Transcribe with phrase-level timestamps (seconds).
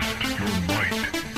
[0.00, 1.33] Test your might.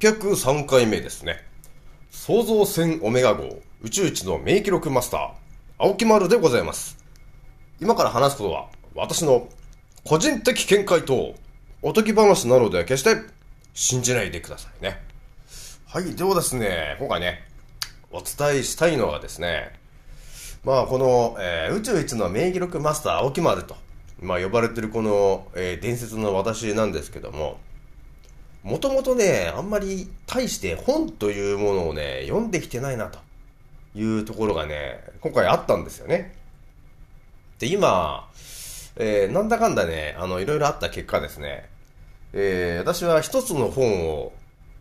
[0.00, 1.44] 803回目ですね。
[2.08, 5.30] 創造船オメガ号宇宙一の名記録マスター、
[5.76, 6.96] 青木丸でございます。
[7.80, 9.48] 今から話すことは、私の
[10.04, 11.34] 個人的見解と
[11.82, 13.16] おとぎ話なので決して
[13.74, 15.02] 信じないでくださいね。
[15.86, 17.42] はい、ではですね、今回ね、
[18.12, 19.72] お伝えしたいのはですね、
[20.62, 23.74] まあこの、えー、宇宙一の名記録マスター青木丸と、
[24.22, 27.58] まあ呼ばれてるこの、えー、伝説の私なんですけども、
[28.62, 33.18] もともとね、あんまり大して本というものをね、読んできてないなと
[33.94, 36.34] いうところがね、今回あったんですよね。
[37.58, 38.28] で、今、
[38.96, 41.68] えー、なんだかんだね、あの、いろいろあった結果ですね、
[42.32, 44.32] えー、私は一つの本を、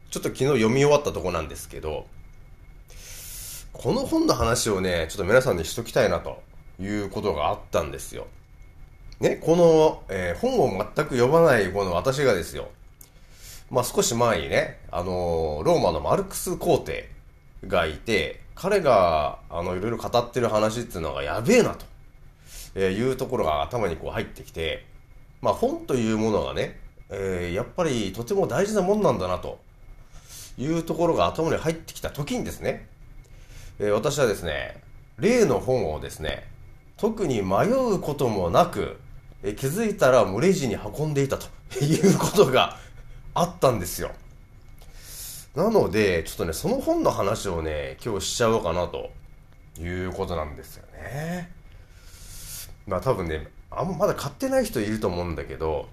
[0.10, 2.06] ちょっと昨日読み終わったとこなんですけど、
[3.74, 6.42] この本の話をね、ちょっと皆さんにしときたいなと
[6.80, 8.26] いうことがあったんですよ。
[9.20, 12.70] ね、この、えー、本を全く読まないこの私がですよ、
[13.70, 17.10] まあ少し前にね、あのー、ローマのマルクス皇帝
[17.66, 21.86] がいて、彼が、あの、いろいろ語ってる話っていうのがやべえなと、
[22.76, 24.86] え、いうところが頭にこう入ってきて、
[25.42, 26.80] まあ本というものがね、
[27.10, 29.60] えー、やっぱりとても大事なもんなんだなと
[30.58, 32.88] いうところが頭に入ってきた時にですね、
[33.80, 34.82] えー、私はですね、
[35.20, 36.48] 例の本をですね、
[36.98, 38.98] 特に迷うこともなく、
[39.44, 41.48] えー、気づいたら無レジに運んでいたと
[41.80, 42.78] いうことが
[43.38, 44.12] あったんですよ。
[45.56, 49.12] なので、ちょっとね、その本の話をね、今日しちゃおうかなと
[49.80, 51.52] いうことなんですよね。
[52.88, 55.88] まあ多分ね、あんままだ買ってない人いると思うんだけど、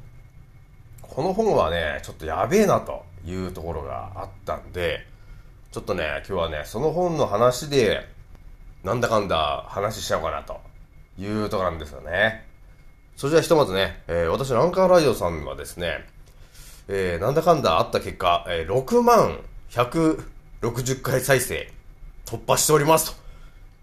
[1.02, 5.06] この本はね、ちょっとやべえなというところがあったんで、
[5.70, 8.08] ちょっとね、今日はね、その本の話で、
[8.84, 10.62] なんだかんだ話しちゃおうかなと
[11.18, 12.46] いうところなんですよね。
[13.16, 16.13] それじゃあひとまずね、えー、私のアンカーラジオさんはですね、
[16.88, 19.40] えー、なんだかんだあった結果、えー、6万
[19.70, 21.70] 160回再生
[22.26, 23.16] 突破しておりますと。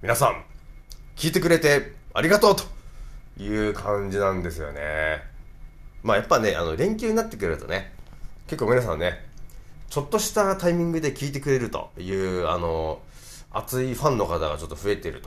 [0.02, 0.44] 皆さん、
[1.16, 2.64] 聞いてくれてありがとうと
[3.42, 5.22] いう感じなんですよね。
[6.04, 7.94] まあやっぱね、あの、連休になってくるとね、
[8.48, 9.26] 結構皆さんね、
[9.90, 13.02] ちょっとしたタイミングで聞いてくれるという、あの、
[13.52, 15.22] 熱いファンの方がちょっと増えている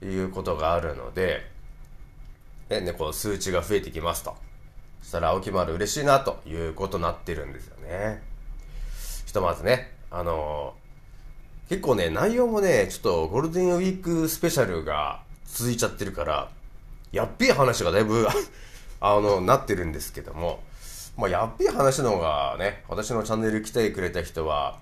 [0.00, 1.50] ということがあるので、
[2.68, 4.36] ね、この数値が増えてきますと。
[5.02, 8.22] したら青木丸嬉しいなということになってるんですよね。
[9.26, 16.50] ひとまずね、あのー、結構ね、内容もね、ちょっとゴールデンウィークスペシャルが続いちゃってるから、
[17.12, 18.26] やっべえ話がだいぶ
[19.00, 20.62] あの、なってるんですけども、
[21.16, 24.78] まあ、やっべえ話の方がね、私のチャンネル来てくれた人は、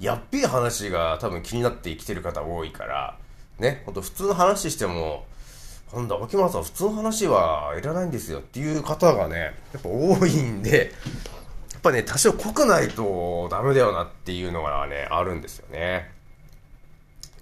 [0.00, 3.18] やっべえ話が多分気になって生きてる方多いから、
[3.58, 5.26] ね、ほんと普通の話しても、
[5.94, 10.92] なんだ、秋村さん、普通の話はいらないんですよっていう方がね、やっぱ多いんで、
[11.72, 16.10] やっぱね、多少濃くないとダメだよなっていうのがね、あるんですよね。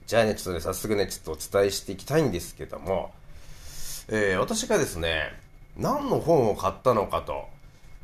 [0.07, 3.13] じゃあね、ちょっとね、早速ね、ちょっとお伝えしていきたいんですけども、
[4.09, 5.33] えー、私がですね、
[5.79, 7.49] 何の本を買ったのかと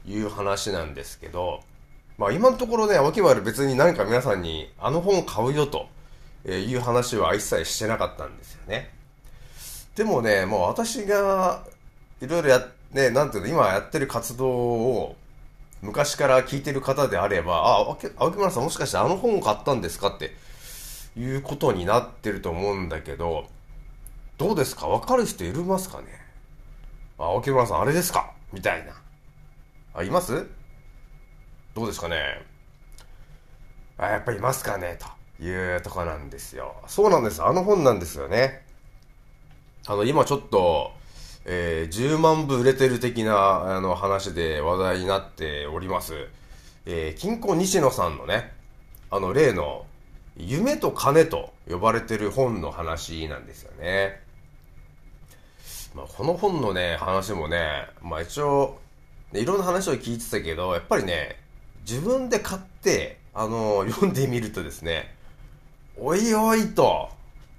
[0.06, 1.60] いう話なんですけど、
[2.16, 5.88] まあ今のところね、脇丸別に何か皆さんにあの本買うよと
[6.46, 8.90] いう話は一切してなかったんですよね。
[9.94, 11.64] でもね、もう私が、
[12.20, 15.16] いろいろや、ね、なんていうの、今やってる活動を、
[15.82, 20.34] 昔から聞いてる方であれば、あ、青木村さんもしかしてあの本を買ったんですかって
[21.16, 23.46] いうことになってると思うんだけど、
[24.36, 24.88] どうですか？
[24.88, 26.06] わかる人いるますかね？
[27.18, 28.32] あ、青木村さんあれですか？
[28.52, 28.92] みたいな。
[29.94, 30.46] あ、います？
[31.74, 32.42] どうですかね？
[33.96, 34.98] あ、やっぱいますかね？
[35.38, 36.74] というとこなんですよ。
[36.86, 37.42] そうなんです。
[37.42, 38.66] あの本なんですよね。
[39.86, 40.92] あの、今ちょっと、
[41.46, 46.28] えー、10万部売れてる的な、あの、話で話題になっております。
[46.86, 48.52] えー、金庫西野さんのね、
[49.10, 49.86] あの、例の、
[50.36, 54.20] 夢と金と呼ばれてる本の話なんですよね。
[55.94, 58.78] まあ、この本のね、話もね、まあ一応、
[59.32, 61.36] いろんな話を聞いてたけど、やっぱりね、
[61.88, 65.14] 自分で買って、あの、読んでみるとですね、
[65.96, 67.10] おいおいと、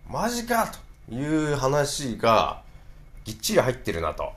[0.10, 0.80] マジかと
[1.12, 2.62] いう話が、
[3.26, 4.32] ぎっちり入ってるなと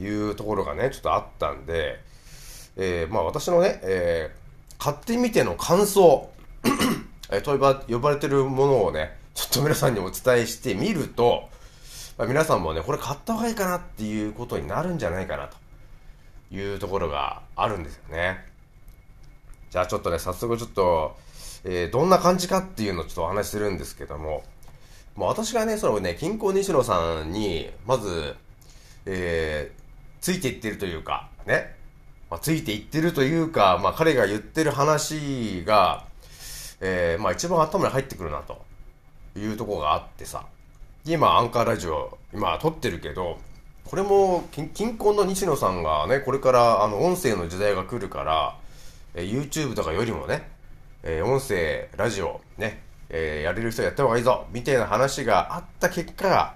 [0.00, 2.00] いうところがね、ちょっとあったんで、
[2.76, 6.30] えー、まあ私のね、えー、買ってみての感想、
[7.30, 7.58] えー、と
[7.88, 11.48] 呼ばれてるものをね、ちょっと皆さんにお伝えしてみると、
[12.16, 15.56] まあ、皆さんもね、これ買った方がいいかなっていうことになるんじゃないかなと
[16.54, 18.44] いうところがあるんですよね。
[19.70, 21.16] じゃあちょっとね、早速ちょっと、
[21.64, 24.44] えー、どんな感じかっていうのをちょっとお話しするんですけども、
[25.18, 28.36] まあ、私がね、そのね、金庫西野さんに、まず、
[29.04, 31.74] えー、ついていってるというか、ね、
[32.30, 36.04] まあ、ついていってるというか、まあ、彼が言ってる話が、
[36.80, 38.64] えー、まあ、一番頭に入ってくるな、と
[39.36, 40.46] いうとこがあってさ、
[41.04, 43.38] 今、アンカーラジオ、今、撮ってるけど、
[43.86, 48.56] これも、近婚の西野さんがね、これから、あの、音声の時代が来るから、
[49.14, 50.48] えー、YouTube とかよりもね、
[51.02, 56.54] えー、音声、ラジオ、ね、えー、やれる人やった方がいいぞみたいな話があった結果、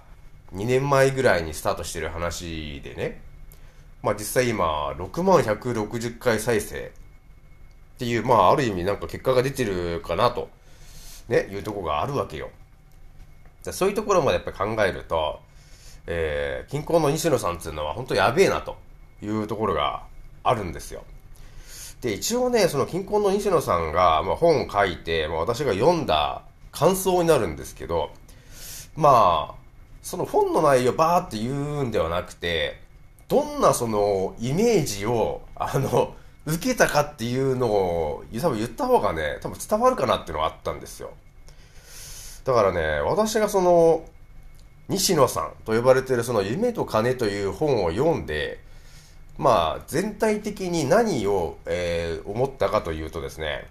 [0.55, 3.23] 2年前ぐらいにスタートしてる話でね、
[4.03, 6.93] まあ実際今、6万160回再生
[7.95, 10.51] っていう、まあある意味なんか結果が出てるかなと、
[11.29, 12.51] ね、いうとこがあるわけよ。
[13.63, 15.41] じゃそういうところまでやっぱ考えると、
[16.07, 18.77] えー、近郊の西野さんっていうのは本当やべえなと
[19.23, 20.03] いうところが
[20.43, 21.05] あるんですよ。
[22.03, 28.11] で、一応ね、その近婚の西野さんが、まあ、本を書いて、まあ、私が読んだ感想になるんですけど、
[28.97, 29.55] まあ、
[30.03, 32.81] その本の内容バーって言うんではなくて、
[33.29, 36.15] どんなそのイメージを、あの、
[36.45, 41.13] 受けたかっていうのを、多分言った方がね、多分伝わるかなっていうのがあったんですよ。
[42.45, 44.05] だからね、私がその、
[44.89, 48.59] 西野さんと呼ばれてるその夢と金という本を読んで、
[49.43, 53.67] まあ、全体的に何を、えー、思ったかというとですね、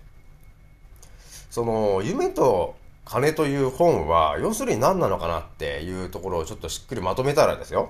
[1.50, 2.76] その、夢と
[3.06, 7.90] 金という本は、要するに何なのかなっていうところをちょっとしっくりまとめたらですよ。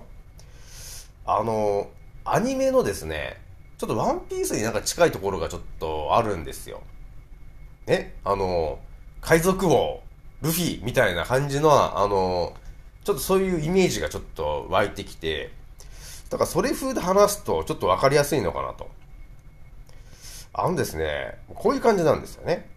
[1.25, 1.89] あの、
[2.23, 3.41] アニメのですね、
[3.79, 6.83] ちょっとワンピースになんか近いところがちょっとあるんですよ。
[7.87, 8.77] ね、あの、
[9.21, 10.01] 海賊王、
[10.43, 12.53] ルフィみたいな感じの、あの、
[13.03, 15.51] ちょっとそういうイメージがちょっと湧いてきて、
[16.31, 18.89] だからそれ風で話すとちょっとわかりやすいのかなと。
[20.53, 22.69] あのですね、こういう感じなんですよね。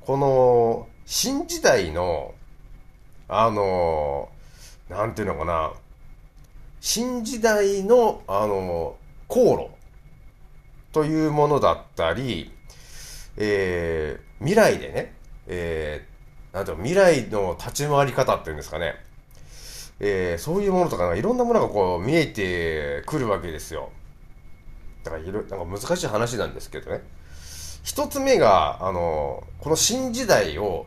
[0.00, 2.34] この、新時代の、
[3.28, 4.28] あの、
[4.88, 5.72] なんていうのかな、
[6.80, 8.96] 新時代の、あの、
[9.28, 9.68] 航路
[10.92, 12.52] というものだったり、
[13.36, 15.14] えー、未来でね、
[15.46, 18.94] えー、なんていうの、未来の立ち回り方っていうんですかね。
[20.00, 23.90] えー、そういうものとかいろんなものがこう見えてくるわけですよ。
[25.04, 27.02] だからいろ、なんか難しい話なんですけどね。
[27.82, 30.86] 一つ目が、あの、この新時代を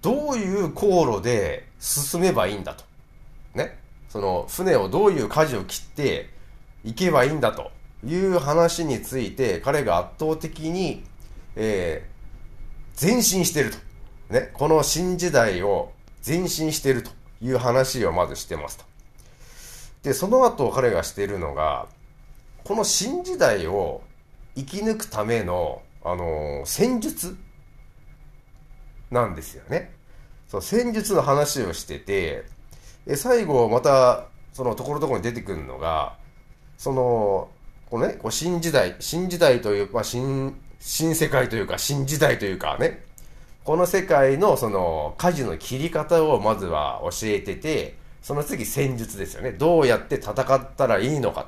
[0.00, 2.84] どういう航路で進めばいいんだと。
[3.54, 3.78] ね。
[4.08, 6.30] その船をどういう舵を切って
[6.84, 7.70] 行けばいいんだと
[8.04, 11.04] いう話について彼が圧倒的に、
[11.54, 13.78] えー、前進してると。
[14.32, 14.50] ね。
[14.54, 15.92] この新時代を
[16.26, 17.10] 前進してると。
[17.40, 18.84] いう話をまずしてますと。
[20.02, 21.86] で、その後彼がしているのが、
[22.64, 24.02] この新時代を
[24.56, 27.36] 生き抜くための、あのー、戦術
[29.10, 29.92] なんですよね。
[30.48, 32.44] そう、戦術の話をしてて、
[33.06, 36.16] で、最後また、そのところどころに出てくるのが、
[36.76, 37.50] その、
[37.88, 43.04] このね、こう新時代、新時代という、まあ、新、新世界というか、新時代というかね、
[43.70, 49.52] この世界のその舵の切り方をまずは教えてて、その次戦術ですよね。
[49.52, 51.46] どうやって戦ったらいいのか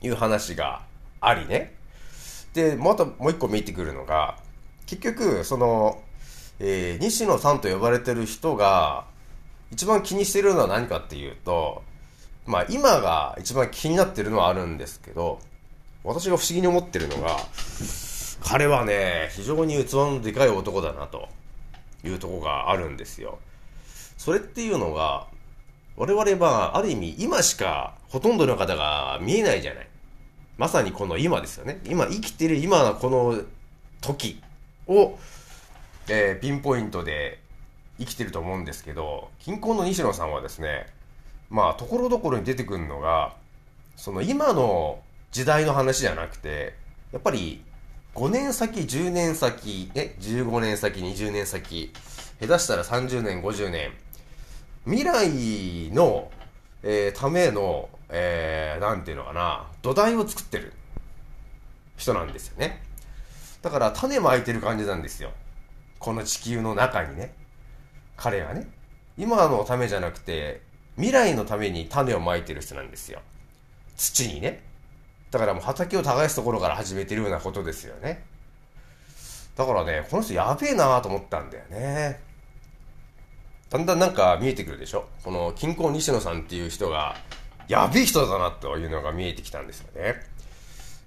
[0.00, 0.80] という話が
[1.20, 1.74] ありね。
[2.54, 4.38] で、またもう一個見えてくるのが、
[4.86, 6.00] 結局、その、
[6.58, 9.04] えー、西野さんと呼ばれてる人が、
[9.70, 11.82] 一番気にしてるのは何かっていうと、
[12.46, 15.40] まあ今が一番気になってるのはあるんですけど、
[16.04, 17.36] 私が不思議に思ってるのが、
[18.44, 21.28] 彼はね、非常に器のでかい男だなと
[22.04, 23.38] いうとこがあるんですよ。
[24.16, 25.26] それっていうのが、
[25.96, 29.88] 我々はある意味今しかほとんどの方が見えないじゃない。
[30.58, 31.80] まさにこの今ですよね。
[31.84, 33.42] 今生きてる今のこの
[34.00, 34.42] 時
[34.86, 35.18] を、
[36.08, 37.40] えー、ピンポイントで
[37.98, 40.86] 生きてると思うんですけど、近郊の西野さんはですね、
[41.50, 43.34] まあ、ところどころに出てくるのが、
[43.96, 46.74] その今の時代の話じゃなくて、
[47.12, 47.62] やっぱり
[48.14, 51.92] 5年先、10年先、ね、15年先、20年先、
[52.40, 53.90] 下手したら30年、50年、
[54.84, 56.30] 未来の、
[56.82, 60.74] えー、ための、えー、なんていうのかな、土台を作ってる
[61.96, 62.82] 人なんですよね。
[63.62, 65.30] だから種まいてる感じなんですよ。
[65.98, 67.32] この地球の中にね。
[68.16, 68.66] 彼はね。
[69.16, 70.60] 今のためじゃなくて、
[70.96, 73.20] 未来のために種をまいてる人なんですよ。
[73.96, 74.71] 土にね。
[75.32, 78.22] だからもう畑を耕すところから始めてるようなことですよね。
[79.56, 82.20] だからね、この人やべえなと思ったんだよね。
[83.70, 85.06] だんだんなんか見えてくるでしょ？
[85.24, 87.16] この金庫西野さんっていう人が、
[87.66, 90.16] やべえ人だなというのが見えてきたんですよね。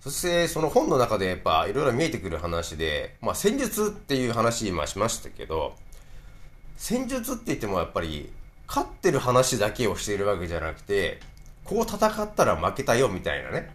[0.02, 5.76] そしてその本の中でやっぱいろいろ見えてくる話で、まあ戦術っていう話今しましたけど、
[6.78, 8.32] 戦術って言ってもやっぱり
[8.68, 11.20] 勝ってる話だけをしているわけじゃなくて、
[11.64, 13.72] こう戦ったら負けたよみたいなね。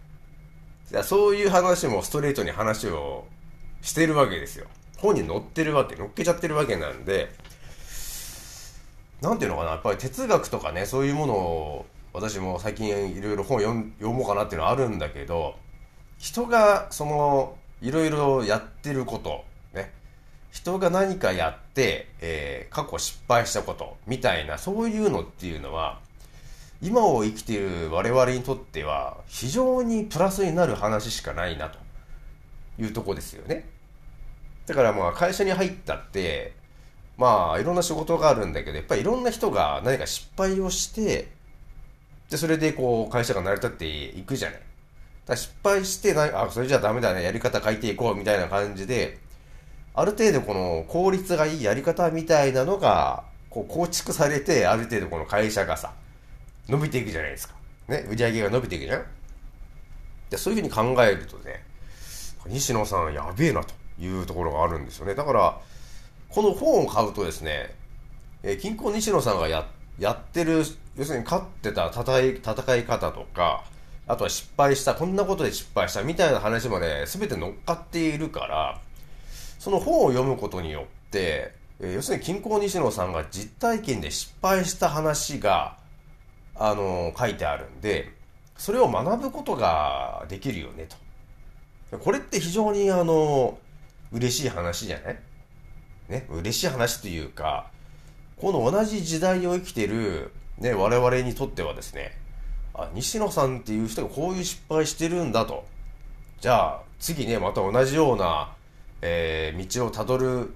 [1.05, 3.27] そういう話もストレートに話を
[3.83, 4.67] してるわけですよ。
[4.99, 7.31] 本に載ってるわけ、載っけちゃってるわけなんで、
[9.21, 15.55] なんていうのかな、やっぱり哲学とかね、そういうものを私も最近いろいろ本読読もうかなっていうのはあるんだけど、
[16.19, 19.45] 人がそのいろいろやってること、
[19.75, 19.93] ね、
[20.51, 26.01] 人が何かやって、えー、過去失敗したことみたいなそういうのっていうのは
[26.83, 31.79] 今を生きている我々にとっては非常にプラスになる話しかないなと
[32.79, 33.69] いうとこですよね。
[34.67, 36.55] だからまあ会社に入ったって
[37.19, 41.29] まあいろんな仕事があるんだけどやっぱりいろんな人が何か失敗をして
[42.31, 43.87] でそれでこう会社が成り立って
[44.19, 44.61] いくじゃない。
[45.27, 49.19] だ失敗してなあそれじゃダメだねやり方変えていこうみたいな感じで
[49.95, 55.93] ある程度この効率がいいやり方みたいなのがこう構築されてある程度この会社がさ
[56.71, 57.55] 伸びていくじゃないですか。
[57.89, 59.05] ね、売り上げが伸びていくじゃん
[60.31, 61.65] で、そういうふうに考えるとね、
[62.47, 65.15] 西野さんやべえなというところがあるんですよね。
[65.15, 65.61] だから、
[66.29, 67.75] この本を買うとですね、
[68.43, 69.67] えー、金庫西野さんがや
[69.99, 70.65] やってる、
[70.97, 73.65] 要するに勝ってた戦い戦い方とか、
[74.07, 78.81] あとは失敗した、こんなことで失敗したみたいな話まで全て乗っかっているから、
[79.59, 85.80] その本を読むことによって、えー、要するに金庫西野さんが実体験で失敗した話が、
[86.61, 88.13] あの、書いてあるんで、
[88.59, 90.87] それを学ぶことができるよね、
[91.91, 91.99] と。
[91.99, 93.59] これって非常にあの、
[94.13, 95.19] 嬉しい話じゃない？
[96.11, 97.71] ね、嬉しい話というか、
[98.37, 102.13] この同じ時代を生きてる、ね、我々にとってはですね、
[102.75, 105.65] あ、西野さんっていう人がこういう失敗してるんだと。
[106.41, 108.55] じゃあ、次ね、また同じような、
[109.01, 110.53] えー、道をたどる、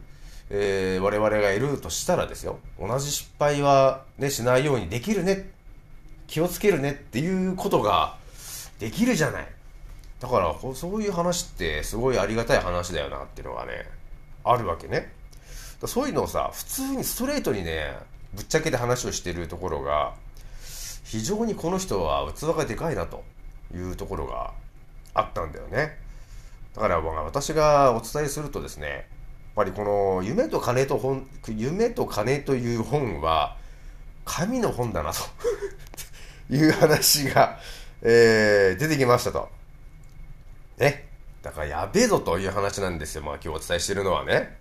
[0.51, 5.51] えー、我々がいるとしたらですよ、同じ失敗はね、しないようにできるね
[6.35, 8.17] 気をつけるねっていうことが
[8.81, 9.47] できるじゃない。
[10.19, 13.89] だから、そういう話ってすごいありがたい話だよなっていうのがね、
[14.43, 15.13] あるわけね。
[15.87, 17.97] そういうのをさ、普通にストレートにね、
[18.35, 20.15] ぶっちゃけて話をしてるところが、
[21.05, 23.23] 非常にこの人は器がでかいなと
[23.73, 24.55] いうところが
[25.15, 25.97] あったんだよね。
[26.75, 29.05] だから私がお伝えするとですね、やっ
[29.55, 33.57] ぱりこの夢と金と本、夢と金という本は
[34.25, 35.21] 神の本だなと
[36.51, 37.59] いう話が、
[38.03, 39.49] えー、出てきましたと。
[40.79, 41.09] ね。
[41.43, 43.23] だからやべえぞという話なんですよ。
[43.23, 44.57] まあ今日お伝えしてるのはね。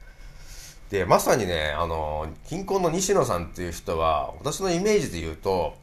[0.90, 5.75] で、まさにね、あの、近婚の西野さんっていう人は、私のイメージで言うと、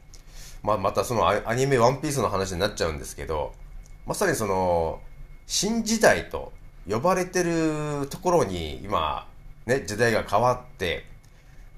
[0.63, 3.53] まあまたそのアニメワンピースの話になっちゃうんですけど、
[4.05, 5.01] まさにその、
[5.47, 6.53] 新時代と
[6.89, 9.27] 呼ばれてるところに今、
[9.65, 11.05] ね、時代が変わって、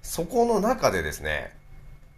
[0.01, 1.56] そこの中でですね、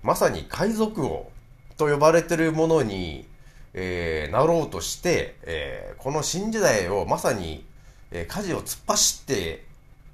[0.03, 1.31] まさに海賊王
[1.77, 3.27] と呼ばれてるものに、
[3.73, 7.65] えー、なろうとして、えー、この新時代をまさに、
[8.11, 9.65] えー、舵を突っ走って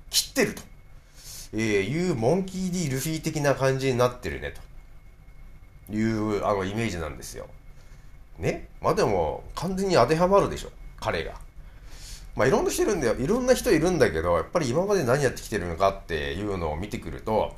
[0.09, 0.61] 切ってると、
[1.53, 4.53] えー、いうモンキー・ディ・ルフィ的な感じになってるね
[5.87, 7.47] というあのイメージなんですよ。
[8.39, 8.69] ね？
[8.81, 11.33] まあでも完全に当てはまるでしょ彼が。
[12.35, 13.15] まあいろんな人いるんだよ。
[13.15, 17.51] いろんな人いるんだけど、やっぱり今まで何やってきてるのかっていうのを見てくると、やっ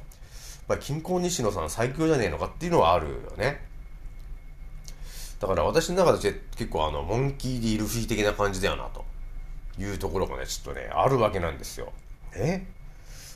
[0.68, 3.62] ぱり金婚西野さん最強じゃねえのかっていうのはあるよね。
[5.40, 9.04] だから私の中で結構あの、モンキー・ディ・ルフィ的な感じだよな、と。
[9.80, 11.92] いうところがね、ちょっとね、あるわけなんですよ。
[12.36, 12.68] ね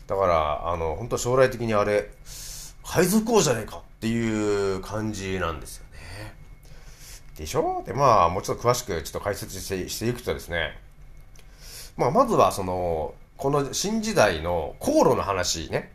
[0.06, 2.12] だから、あの、本当将来的にあれ、
[2.86, 6.36] 海賊王じゃねえかっていう感じなんですよね。
[7.38, 7.84] でしょ？
[7.88, 10.78] で、まあ、もうちょっと詳しくちょっと解説してしていくとですね、
[11.98, 15.92] まあ、まずはその、この新時代の航路の話ね、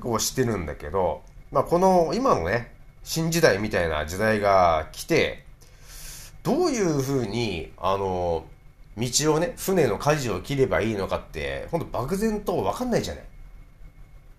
[0.00, 2.72] こうしてるんだけど、まあ、この今のね、
[3.04, 5.44] 新時代みたいな時代が来て、
[6.42, 8.44] どういうふうに、あの、
[8.96, 13.24] 道をね、船の舵を切ればいいのかって、ほんと漠然とわかんないじゃない。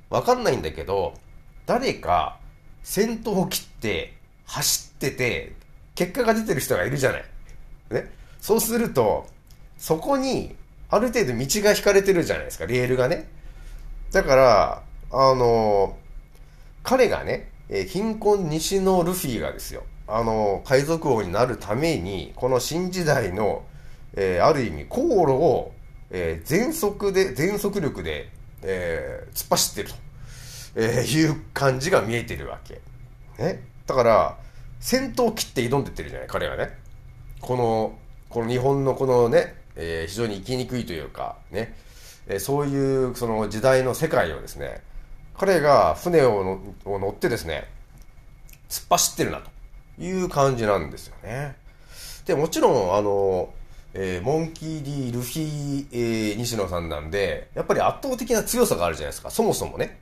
[0.10, 1.14] わかんないんだけど、
[1.66, 2.40] 誰か
[2.84, 4.14] 先頭を切って
[4.46, 5.54] 走ってて、
[5.96, 7.24] 結果が出てる人がいるじゃない。
[7.92, 8.12] ね。
[8.40, 9.28] そうすると、
[9.78, 10.56] そこに
[10.90, 13.28] ある程度道が引かれてるじゃないですか、レールがね。
[14.12, 15.98] だから、あの、
[16.84, 23.64] 彼がね、え貧困西のルフィがですよ、あの、海賊王になるために、この新時代の、
[24.16, 25.72] えー、ある意味、航路を、
[26.12, 28.30] えー、全速で、全速力で、
[28.62, 29.96] えー、突っ走ってると、
[30.76, 32.82] え、いう感じが見えてるわけ。
[33.42, 33.64] ね。
[33.88, 34.38] だから、
[34.80, 36.78] 先頭を切って挑んでってるじゃない、彼はね。
[37.40, 37.98] この、
[38.30, 41.76] この日本のこのね、え、非常に生きにくいというか、ね、
[42.28, 44.82] え、そういうその時代の世界をですね、
[45.38, 47.68] 彼が船を乗ってですね、
[48.70, 49.50] 突っ走ってるなと
[50.02, 51.56] いう感じなんですよね。
[52.26, 53.54] で、もちろん、あの、
[53.94, 59.30] えー、モンキー・ディ・ルフィ、えー、西野さんなんで、やっぱり圧倒的な強さがあるじゃないですか。
[59.30, 60.00] そもそもね。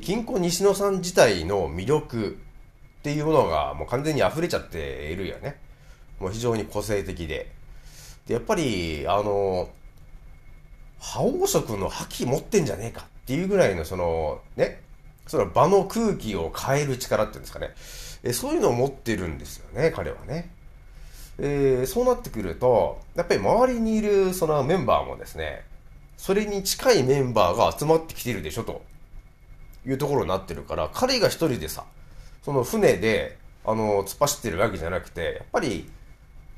[0.00, 2.38] 金庫西野さん自体の魅力
[3.00, 5.56] っていうものがもう完全に溢れちゃっているよね。
[6.18, 7.52] もう非常に個性的で。
[8.26, 9.68] で、やっぱり、あの、
[10.98, 14.82] 覇王色の覇気持ってんじゃねえかっていうぐらいのその、ね、
[15.26, 17.74] その場の空気を変える力っていうんですかね。
[18.24, 20.50] えそういうのを持ってるんですよね、彼はね。
[21.38, 25.64] えー、そうなってくると、やっぱり周りにいるそのメンバーもですね、
[26.16, 28.82] それに近いメンバーが集まってきてるでしょと
[29.86, 31.84] いうところになってるから、彼が一人でさ、
[32.42, 35.90] その船で、あの、突っ走ってるわけじゃなくて、やっぱり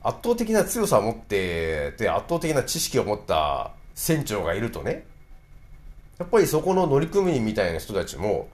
[0.03, 5.07] 圧倒的な強さを持ってて、圧倒的な知識を持った船長がいるとね、
[6.19, 8.49] やっぱりそこの乗組員みたいな人たちも、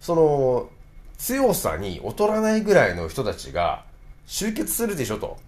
[0.00, 0.70] その、
[1.18, 3.84] 強さに劣らないぐらいの人たちが
[4.26, 5.38] 集結するでしょと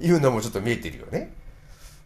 [0.00, 1.32] いうのもちょっと見えてるよね。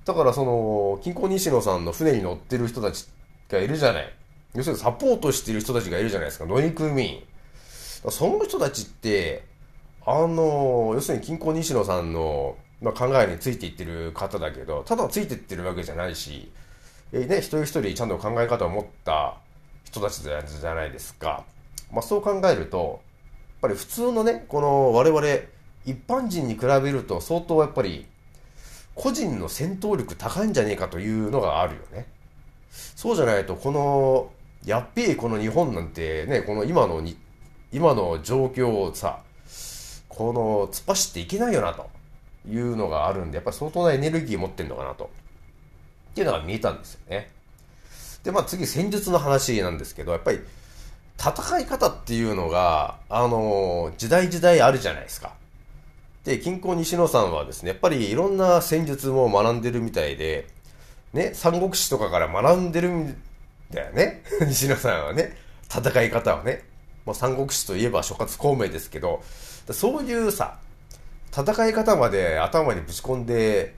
[0.05, 3.07] だからその、金庫西野さんの船に乗ってる人たち
[3.49, 4.15] がいるじゃない。
[4.55, 7.23] 要するにサポートしてる人たちがいるじゃないですか、乗組員。
[8.11, 9.45] その人たちって、
[10.07, 16.51] あの、要するに金庫西野さんの、まあ、考えについていってる方だけど、ただついていってるわけじゃないし、
[17.13, 19.37] えー、ね、一人一人ちゃんと考え方を持った
[19.85, 21.45] 人たちじゃないですか。
[21.93, 23.01] まあ、そう考えると、
[23.49, 25.27] やっぱり普通のね、この我々
[25.87, 28.07] 一般人に比べると相当やっぱり
[28.95, 32.07] 個人の戦闘力高いんじゃねえかというのがあるよね。
[32.97, 34.31] そうじゃないと、この、
[34.67, 37.17] やっべえこの日本なんてね、この今のに、
[37.73, 39.21] 今の状況をさ、
[40.09, 41.89] この突っ走っていけないよなと
[42.49, 45.11] いうのがあるんで、やっぱり相当なエネルギー持ってんのかなと。
[46.19, 47.31] っていうのが見えたんですよね。
[48.25, 50.41] で、まあ次戦術の話なんですけど、やっぱり
[51.17, 55.35] 戦い方っていうのが、あの、時代時代あるじゃないですか。
[56.25, 60.49] で、近郊西野さんはですね、やっぱりいろんな戦術も学んでるみたいで、
[61.13, 63.17] ね、三国志とかから学んでるん
[63.71, 64.25] だよね。
[64.47, 65.37] 西野さんはね、
[65.73, 66.65] 戦い方をね。
[67.07, 69.23] もう三国志といえば諸葛孔明ですけど、
[69.71, 70.59] そういうさ、
[71.33, 73.75] 戦い方まで頭にぶち込んで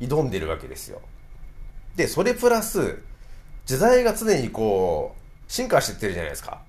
[0.00, 1.00] 挑んでるわけですよ。
[1.96, 2.98] で、それプラス、
[3.66, 5.14] 時代が常にこ
[5.48, 6.62] う、進化していってるじゃないですか。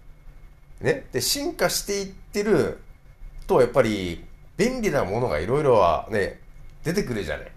[0.82, 1.06] ね。
[1.12, 2.80] で、進化していってる
[3.48, 4.24] と、やっぱり、
[4.58, 6.40] 便利なものがいろいろはね、
[6.84, 7.52] 出てくるじゃない。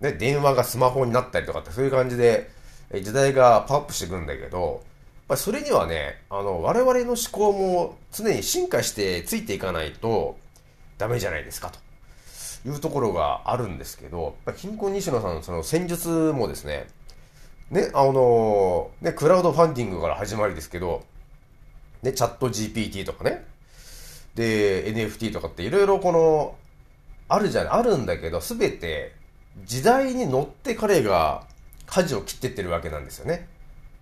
[0.00, 2.50] ね、電話がスマホになったりとかって、そういう感じで、
[3.02, 4.82] 時代がパワーアップしていくんだけど、
[5.32, 10.36] ぱりそれにはね、あの、我々の思考も常に進化してついていかないと
[10.98, 11.78] ダメじゃないですかと
[12.66, 16.86] いうところがあるんですけど、やっぱ貧困西野さんのその戦術もですね、
[17.70, 21.04] ね、あの、ね、クラウドファンディングから始まりですけど、
[22.02, 23.44] ね、チャット GPT とかね、
[24.34, 26.56] で、NFT とかっていろいろこの、
[27.28, 29.14] あるじゃん、あるんだけど、すべて
[29.64, 31.46] 時代に乗って彼が
[31.86, 33.48] 舵を切ってってるわけなんですよね。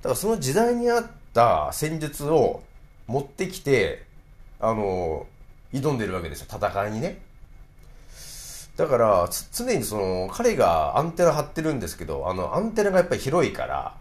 [0.02, 2.62] だからその時代に合った戦術を
[3.06, 4.04] 持ってきて、
[4.58, 5.26] あの、
[5.72, 7.18] 挑んでるわけですよ、戦いにね。
[8.80, 13.94] だから、常にその、彼がアンテナ張ってるんですけど、あの、アンテナがやっぱり広いから、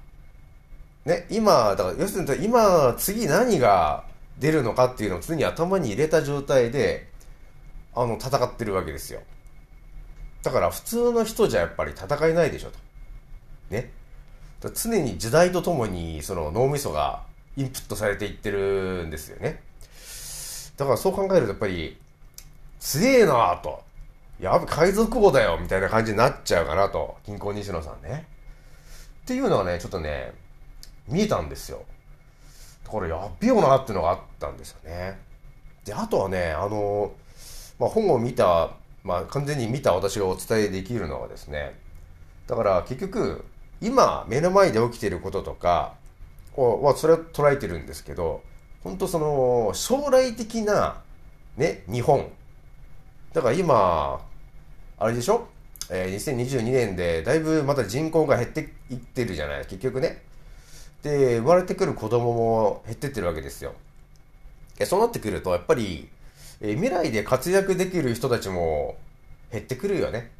[1.04, 4.06] ね、今、だから、要するに、今、次何が
[4.40, 7.10] 出るのかっていうのを常に頭に入れた状態で、
[7.94, 9.20] あの、戦ってるわけですよ。
[10.44, 12.80] だから、普通の人じゃやっぱり戦えないでしょ、と。
[13.72, 13.92] ね。
[14.74, 17.24] 常に時代とともにその脳みそが
[17.58, 19.62] インプットされていってるんですよね。
[20.78, 21.98] だからそう考えるとやっぱり
[22.80, 23.89] 強えなぁと。
[24.40, 27.18] やべ、海賊王だよみたいな感じになっちゃうかなと。
[27.26, 28.26] 銀行西野さんね。
[29.24, 30.34] っていうのがね、ちょっとね、
[31.08, 31.84] 見えたんですよ。
[32.86, 35.20] だからやっべよなっていうのがあったんですよね。
[35.86, 37.12] で、あとはね、あの、
[37.78, 38.72] まあ、本を見た、
[39.04, 41.78] まあ、完全に見た私がお伝えできるのはですね、
[42.48, 43.46] だから結局、
[43.82, 45.96] 今目の前で起きていることとか、
[46.54, 48.42] こう、まあ、それは捉えてるんですけど、
[48.84, 51.02] 本当その、将来的な、
[51.58, 52.30] ね、日本。
[53.34, 54.22] だから今、
[55.02, 55.48] あれでしょ？
[55.90, 59.66] えー、2022年でだいぶまた人口が減っていってるじゃない？
[59.66, 60.22] 結局ね。
[61.04, 63.74] で、生まれてくる子供も減ってってるわけですよ。
[64.84, 66.10] そうなってくると、やっぱり、
[66.60, 68.98] えー、未来で活躍できる人たちも
[69.52, 70.32] 減ってくるよね。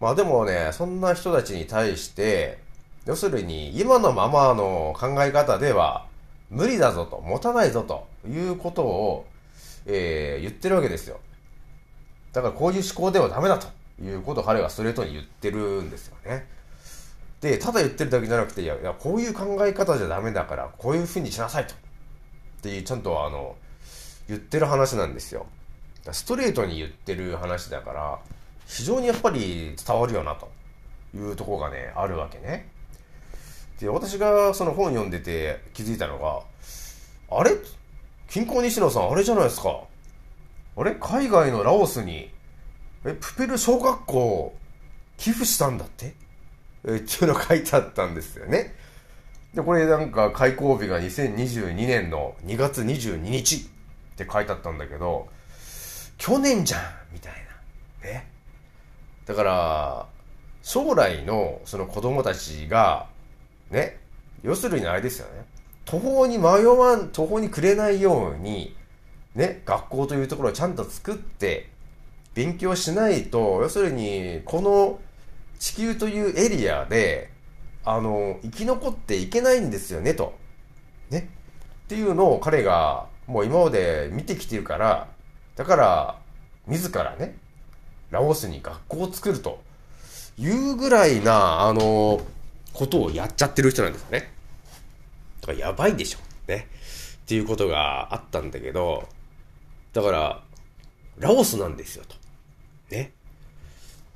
[0.00, 2.58] まあでもね、そんな人たちに対して、
[3.04, 6.06] 要するに今のままの考え方では
[6.48, 9.26] 無理だぞと、持たないぞということを、
[9.84, 11.20] えー、言ってるわけですよ。
[12.32, 13.68] だからこういう思考ではダメだと
[14.02, 16.46] いうことを彼はストレートに言ってるんですよね。
[17.40, 21.74] で、ただ言ってるだけじゃなくて、いや、いやこういう考え方じゃダメだから、こういうふうにしなさいと。
[21.74, 21.76] っ
[22.62, 23.56] ていう、ちゃんとあの、
[24.28, 25.46] 言ってる話なんですよ。
[26.12, 28.18] ストレートに言ってる話だから、
[28.66, 30.50] 非常にやっぱり伝わるよな、と
[31.14, 32.68] いうところがね、あるわけね。
[33.80, 36.42] で、私がその本読んでて気づいたのが、
[37.36, 37.52] あれ？
[38.28, 39.80] 近郊西野さん、あれじゃないですか。
[40.80, 40.94] あれ？
[40.94, 42.30] 海外のラオスに、
[43.04, 44.56] え、プペル小学校、
[45.18, 46.14] 寄付したんだって？
[46.86, 48.74] え、っていうの書いてあったんですよね。
[49.52, 53.58] で、これなんか開校日が2022年の2月22日っ
[54.16, 55.28] て書いてあったんだけど、
[56.16, 56.80] 去年じゃん
[57.12, 57.32] みたい
[58.02, 58.08] な。
[58.08, 58.30] ね。
[59.26, 60.06] だから、
[60.62, 63.06] 将来のその子供たちが、
[63.70, 64.00] ね、
[64.42, 65.44] 要するにあれですよね。
[65.84, 68.76] 途方に迷わん、途方に暮れないように、
[69.34, 71.70] ね、学校というところをちゃんと作って、
[72.34, 75.00] 勉強しないと、要するに、この
[75.58, 77.30] 地球というエリアで、
[77.84, 80.34] あの、生き残っていけないんですよね、と。
[81.10, 81.30] ね。
[81.84, 85.08] っていうのを彼が、もう今まで見てきてるから、
[85.56, 86.18] だから、
[86.66, 87.36] 自らね、
[88.10, 89.62] ラオスに学校を作ると
[90.38, 92.20] いうぐらいな、あの、
[92.72, 94.32] ことをやっちゃってる人なんですよね。
[95.40, 96.18] だかやばいでしょ。
[96.48, 96.68] ね。
[97.22, 99.08] っていうことがあったんだけど、
[99.92, 100.42] だから、
[101.18, 102.16] ラオスなんですよ、と。
[102.90, 103.12] ね。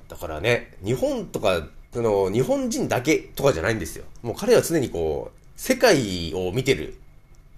[0.07, 4.05] だからね、日本とか、その、日本人だけとかじゃないんですよ。
[4.21, 6.95] もう彼は常にこう、世界を見てる、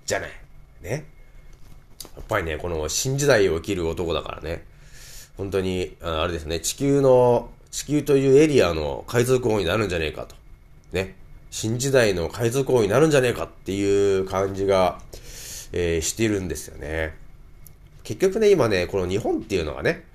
[0.06, 0.30] じゃない。
[0.82, 1.06] ね。
[2.16, 4.66] やっぱりね、この新時代を生きる男だからね。
[5.36, 10.36] 本当に、あれですね、地球の、地球というエリアの海賊王になるんじゃねえかと。
[10.92, 11.16] ね。
[11.52, 15.02] 新時代の海賊王になるんじゃねえかっていう感じが、
[15.74, 17.16] えー、してるんですよね。
[18.08, 20.06] 結局ね、今ね、この日本っていうのはね、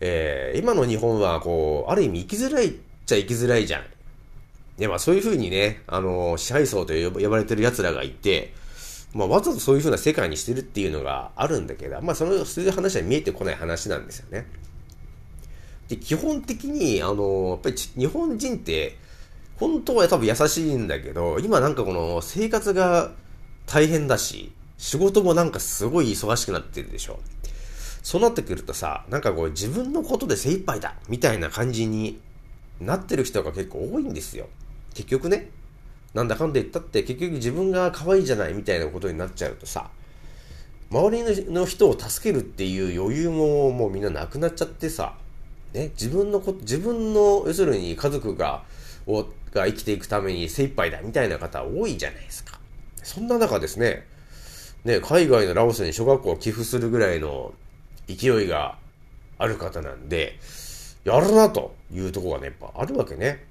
[0.00, 2.72] えー、今の日本は、こう、ある意味生きづらいっ
[3.04, 3.84] ちゃ生きづらいじゃん。
[4.78, 8.54] ね、まあそういうふうにね、あの、支配層と呼ばれてる奴らがいて、
[9.12, 14.46] まあわざとそういうふうな世界にしてるっていうのがあるんだけど、まあその、そういう話は見えてこない話なんですよね。
[15.88, 18.96] で、基本的に、あの、やっぱり日本人って、
[19.56, 23.12] 本当は多分優しいんだけど、今なんかこの生活が
[23.66, 27.18] 大変だし、仕事もなんかすごい忙しくなってるでしょ。
[28.02, 32.20] そうなってくるとさ、なんかこう自分のことで精一杯だみたいな感じに
[32.80, 34.48] なってる人が結構多いんですよ。
[34.94, 35.50] 結局ね。
[36.14, 39.90] なんだかんだ言ったって結局自分が可愛いじゃないみたいなことになっちゃうとさ、
[40.90, 45.16] 周りの人を助けるっていう余裕ももうみんななくなっちゃってさ、
[45.74, 48.64] ね、自分のこと、自分の、要するに家族が、
[49.06, 52.58] をが生きていくために精一杯だみたいな方多いじゃないですか。
[53.02, 54.06] そんな中ですね、
[54.86, 57.52] ね、海外のラオスに小学校を寄付するぐらいの
[58.06, 58.78] 勢いが
[59.36, 60.38] ある方なんで、
[61.02, 63.44] やるなというとこがね、やっぱあるわけね。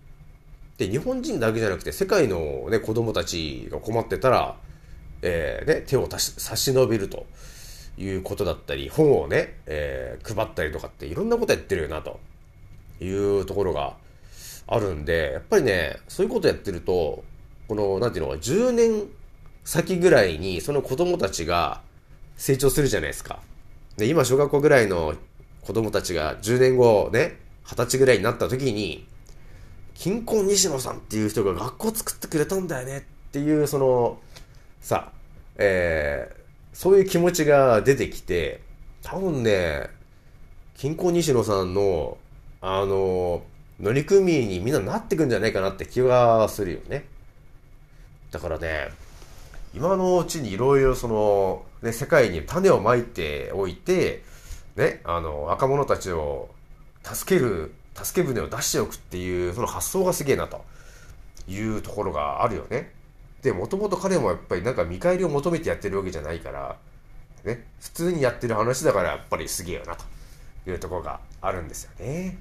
[0.77, 4.55] で、日本人だけじゃなくて、世界のね、子供たちが困ってたら、
[5.21, 7.25] えー、ね、手を差し伸べると
[7.97, 12.17] いうことだったり、本をね、えー、配ったりとかっていろんなことやってるよな、と
[13.01, 13.97] いうところが
[14.67, 17.25] あるんで、やっぱりね、そういうことやってると、
[17.67, 19.09] この、なんていうのか、10年
[19.65, 21.81] 先ぐらいにその子供たちが
[22.37, 23.39] 成長するじゃないですか。
[23.97, 25.15] で、今小学校ぐらいの
[25.61, 29.07] 子供たちが10年後ね、20歳ぐらいになった時に、
[29.95, 33.01] 金婚西野さんっていう人が学校作ってくれたんだよねっ
[33.31, 34.19] ていう、その、
[34.81, 35.11] さ、
[35.57, 36.35] えー、
[36.73, 38.61] そういう気持ちが出てきて、
[39.01, 39.89] 多分ね、
[40.75, 42.17] 金婚西野さんの、
[42.61, 43.41] あの、
[43.79, 47.05] 乗組員にみんななってくんじゃないかなって気がするよね。
[48.31, 48.89] だからね、
[49.75, 54.23] 今のうちにいろいろその、ね、世界に種をまいておいて、
[54.77, 56.49] ね、あの、若者たちを
[57.03, 60.63] 助ける、助け舟を出しておくっていう、その発想がすげえなと
[61.49, 62.93] いうところがあるよね。
[63.41, 66.77] で、もともと彼もやっぱりなんか見返りを求めてやってるわけじゃないから、
[67.43, 70.05] ね、普通にやってる話だからやっぱりすげえよなと
[70.69, 72.37] いうところがあるんですよね。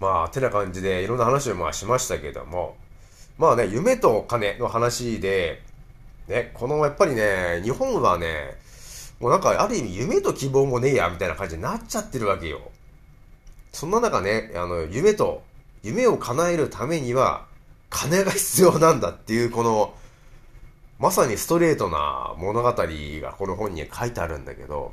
[0.00, 2.76] まあ、てな感じでいろんな話をまあしましたけども、
[3.40, 5.62] まあね、夢と金の話で、
[6.28, 8.58] ね、このやっぱりね、日本はね、
[9.18, 12.60] もうなんかある意味夢と希望もねえや、みたいな感じになっちゃってるわけよ。
[13.72, 15.42] そんな中ね、あの、夢と、
[15.82, 17.46] 夢を叶えるためには、
[17.88, 19.94] 金が必要なんだっていう、この、
[20.98, 24.90] まさにストレートな物語がこの本に書いてあるんだけど、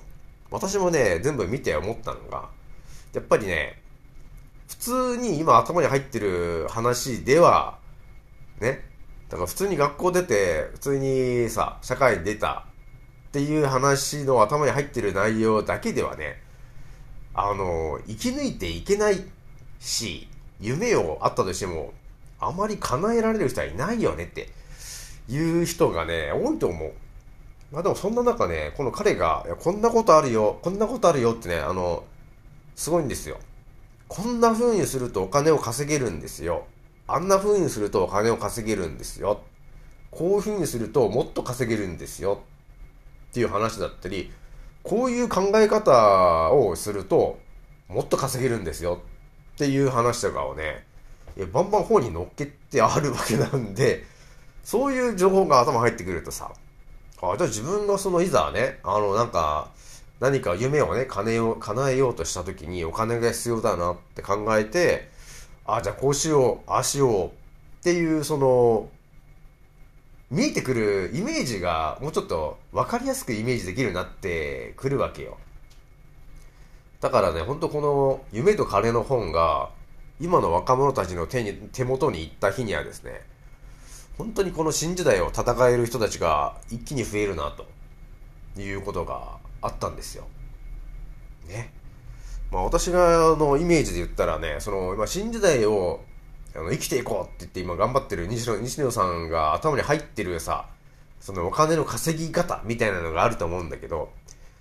[0.51, 2.47] 私もね、全部見て思ったのが、
[3.11, 3.81] やっぱりね、
[4.69, 7.76] 普通に今頭に入ってる話では、
[8.59, 8.83] ね、
[9.29, 12.65] だから普通に学校出て、普通にさ、社会に出た
[13.29, 16.41] っていう話の頭に入ってる内容だけではね、
[17.33, 19.23] あの、生き抜いていけない
[19.79, 20.27] し、
[20.59, 21.93] 夢をあったとしても、
[22.39, 24.49] あまり叶えられる人はいないよねって
[25.27, 26.93] いう人がね、多いと思う。
[27.71, 32.05] まあでもそんな中ね、この彼が、こんなことあるよ、こんなことあるよってね、あの、
[32.75, 33.37] すごいんですよ。
[34.07, 36.65] こんな風にするとお金を稼げるんですよ。
[37.07, 39.41] あんな風にするとお金を稼げるんですよ。
[40.11, 42.41] こういう風にするともっと稼げるんですよ。
[43.31, 44.31] っていう話だったり、
[44.83, 47.39] こういう考え方をすると
[47.87, 49.01] もっと稼げるんですよ。
[49.55, 50.85] っていう話とかをね、
[51.51, 54.03] バンバン本に乗っけてあるわけなんで、
[54.63, 56.51] そういう情報が頭入ってくるとさ、
[57.21, 59.71] あ、じゃあ自分がそのいざね、あのなんか、
[60.19, 65.09] 何か夢をね、金を叶えようとした時にお金が必要だなって考えて、
[65.67, 67.29] あ、じゃあこうしよう、ああしようっ
[67.83, 68.89] ていう、その、
[70.29, 75.37] 見えてくるイメージがもうちょっと分かりやすくイメージできるようになってくるわけよ。
[76.99, 79.69] だからね、ほんとこの夢と金の本が
[80.19, 83.21] 今の若者たちの手に、手元に行った日にはですね、
[84.17, 87.67] 本当にこの新時代を戦える人たちが一気に増えるなと
[88.59, 90.27] いうことがあったんですよ。
[91.47, 91.71] ね。
[92.51, 96.01] まあ私がのイメージで言ったらね、その今新時代を
[96.55, 100.69] あの生きていこうって言って今頑張ってる西野西野さんが頭に入ってるさ、
[101.19, 104.11] そのお金の稼ぎ方みたいなのがあると思うんだけど、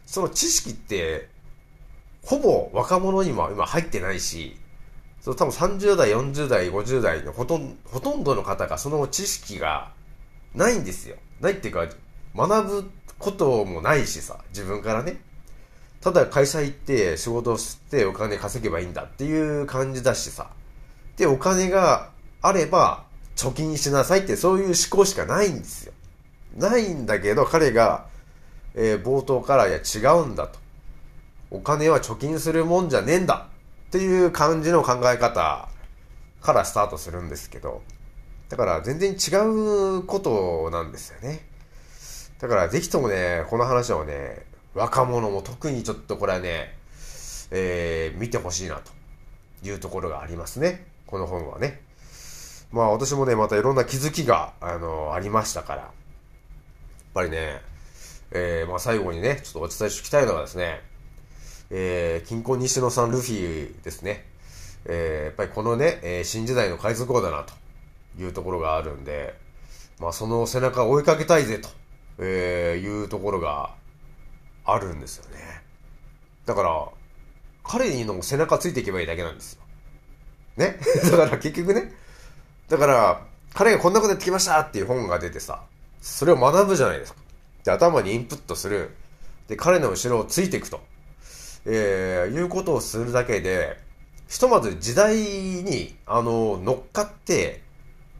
[0.04, 1.28] その知識って、
[2.22, 4.56] ほぼ若者にも今入ってないし、
[5.20, 9.92] その多分30代、40代、50代のほとんほとんどの方がその知識が
[10.54, 11.16] ないんですよ。
[11.40, 11.86] ないっていうか、
[12.34, 15.20] 学ぶこともないしさ、自分からね。
[16.00, 20.50] ただ会社行って仕事をしてお金稼げばいいんだっていう感じだしさ。
[21.16, 22.10] で、お金が
[22.42, 23.04] あれば
[23.34, 25.92] 貯金しなさいってそういう思考しかないんですよ。
[26.56, 28.06] ないんだけど彼が、
[28.74, 30.58] えー、冒頭からいや違うんだと。
[31.50, 33.48] お金は貯金するもんじゃねえんだ
[33.88, 35.68] っていう感じの考え方
[36.40, 37.82] からスタートするんですけど、
[38.48, 41.46] だから全然違うことなんですよね。
[42.38, 44.44] だからぜひともね、この話をね、
[44.76, 46.76] 若者も特にちょっとこれはね、
[47.50, 48.92] えー、見てほしいなと
[49.66, 50.86] いうところがありますね。
[51.06, 51.80] この本はね。
[52.70, 55.80] まあ私もね、またいろんな気づきが、あの、ありましたから。
[55.80, 55.92] やっ
[57.14, 57.62] ぱりね、
[58.32, 60.82] えー、まあ最後にね、ちょっとお伝えしておきたいのはですね、
[61.70, 64.26] えー、金庫西野さんルフィですね。
[64.84, 67.54] えー、やっぱりこのね、えー、新時代の海賊王だなと
[68.22, 69.34] いうところがあるんで、
[69.98, 71.70] まあその背中を追いかけたいぜと、
[72.18, 73.70] えー、いうところが
[74.66, 75.62] あるんですよね。
[76.44, 76.88] だから、
[77.64, 79.62] 彼にの背中ついていけばいいだけなんですよ。
[80.56, 80.78] ね？
[81.10, 81.92] だから結局ね、
[82.68, 85.62] だから、彼がこんなことやってきましたっていう本が出てさ、
[86.00, 87.18] それを学ぶじゃないですか。
[87.64, 88.90] で、頭にインプットする。
[89.48, 90.80] で、彼の後ろをついていくと。
[91.64, 93.76] えー、いうことをするだけで、
[94.28, 97.62] ひとまず時代に、あの、乗っかって、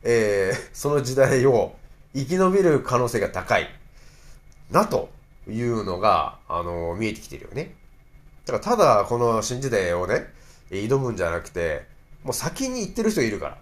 [0.02, 1.76] えー、その時代を
[2.14, 3.68] 生き延びる可能性が高い。
[4.70, 5.11] な、と
[5.48, 7.74] いうのが、あの、見えてきてるよね。
[8.44, 10.32] だから、ただ、この新時代をね、
[10.70, 11.87] 挑むんじゃなくて、
[12.24, 13.59] もう先に行ってる人いるから。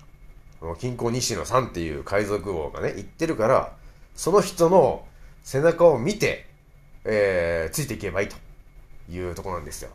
[0.60, 3.72] この金庫西野さんっていう海賊王がね、行ってるから、
[4.14, 5.06] その人の
[5.42, 6.46] 背中を見て、
[7.04, 8.36] えー、ついていけばいいと。
[9.10, 9.90] いうとこなんですよ。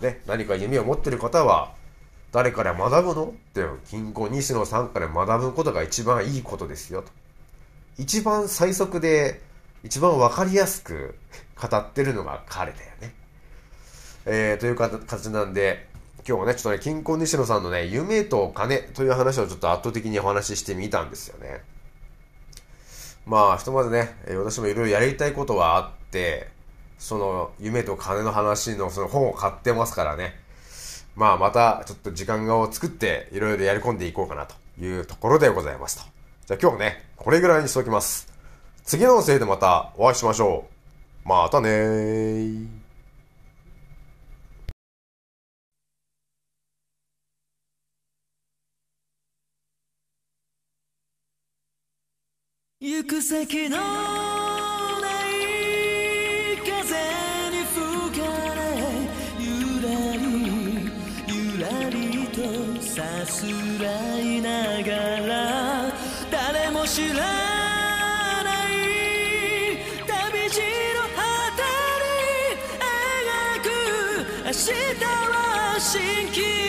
[0.00, 1.74] ね、何か夢を持ってる方は、
[2.30, 3.24] 誰から学ぶの？
[3.26, 7.10] って、金庫西野さんから学ぶことが一番いいことですよと。
[7.98, 9.40] 一番最速で、
[9.84, 11.14] 一番わかりやすく
[11.54, 13.14] 語ってるのが彼だよね。
[14.26, 15.86] えー、という形なんで、
[16.26, 21.62] 今日はね、ちょっとね、金庫西野さんのね、夢と金という話をちょっと圧倒的にお話ししてみたんですよね。
[23.26, 26.48] まあ、ひとまずね、私もいろいろやりたいことはあって、
[26.98, 30.34] その夢と金の話のその本を買ってますからね。
[31.14, 36.04] まあまたちょっと時間を作っていろいろやり込んでいこうかなというところでございますと。
[36.46, 38.33] じゃあ今日ね、これぐらいにしておきます。
[38.84, 40.66] 次のせいでまたお会いしましょ
[41.24, 41.28] う。
[41.28, 42.66] またねー。
[52.80, 54.43] 行く先の
[76.00, 76.63] は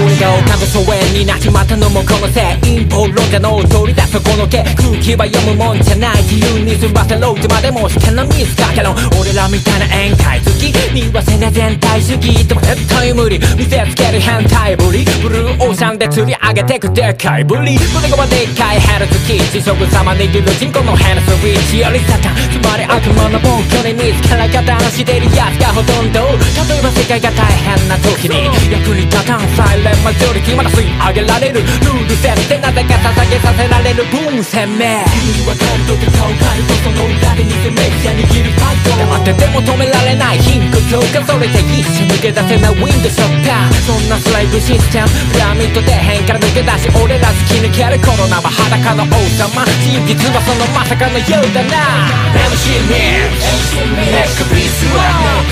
[0.00, 52.06] イン疎遠になっちまったのもこのせい陰謀論者の取り出すこの毛空気は読むもんじゃない自由に済ませろいつまでも試験のミスかけろ俺らみたいな宴会好きにはせな全体主義でも絶対無理見せつける変態ぶりブルーオーシャンで釣り上げてくでかいぶり胸がでっかいヘルツキー地食様握る人口のヘルスウィッチよりサタンつまり悪魔の暴挙に見つから方のしてるやつがほとんど例えば世界が大変な時に役に立たんサイレンマジョリティまだ吸い上げられるルール設定なぜか捧げさせられる分鮮明君は感動で顔変えとその裏で偽メディア握るファイト黙ってても止められない貧困強化それで一瞬抜け出せないウィンドショッターそんなスライブシステムピラミッド底辺から抜け出し俺ら突き抜けるコロナは裸の王様真実はそのまさかのようだな
[52.38, 55.42] MC ミックスネックピースは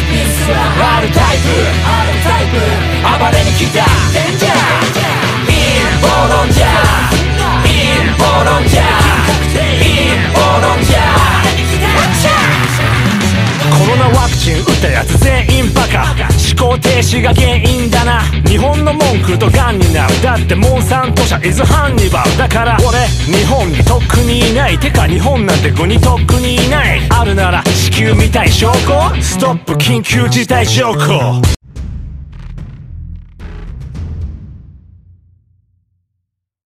[1.03, 1.91] R タイプ
[3.03, 5.00] 暴れに来たデンジャー
[16.61, 18.23] 思考停止が原因だな。
[18.47, 20.23] 日本の文句とガンになる。
[20.23, 22.77] だってモンサント社イズハンニバルだから。
[22.87, 24.79] 俺日本にとっくにいない。
[24.79, 27.01] てか日本なんて国とっくにいない。
[27.11, 29.23] あるなら地球みたい証拠。
[29.23, 31.60] ストップ緊急事態証拠。